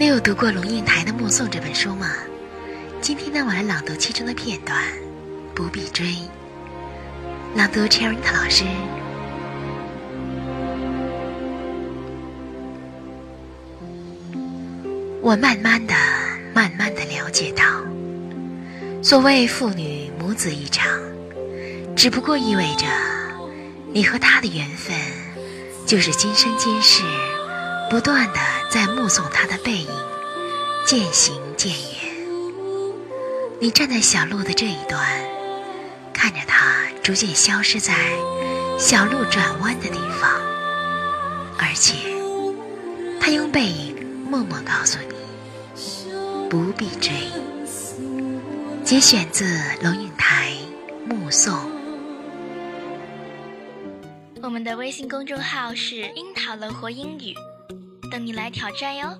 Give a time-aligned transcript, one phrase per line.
[0.00, 2.08] 你有读过龙应台的《目送》这本书吗？
[3.00, 4.80] 今天呢，我来朗读其中的片段，
[5.56, 6.14] 不必追。
[7.56, 8.62] 朗读 c h e r i n 老师。
[15.20, 15.94] 我慢慢的、
[16.54, 17.64] 慢慢的了解到，
[19.02, 20.88] 所谓父女母子一场，
[21.96, 22.86] 只不过意味着
[23.92, 24.96] 你和他的缘分，
[25.84, 27.02] 就是今生今世，
[27.90, 28.38] 不断的
[28.70, 29.88] 在目送他的背影
[30.86, 31.80] 渐行渐远。
[33.60, 35.00] 你站在小路的这一端，
[36.12, 37.94] 看着他逐渐消失在
[38.78, 40.30] 小路转弯的地方，
[41.58, 41.96] 而且
[43.20, 43.96] 他用背影。
[44.28, 45.14] 默默告诉你，
[46.50, 47.10] 不必追。
[48.84, 49.46] 节选自
[49.82, 50.52] 龙应台
[51.06, 51.56] 《目送》。
[54.42, 57.34] 我们的微信公众号是“樱桃乐活英语”，
[58.12, 59.18] 等你来挑战哟。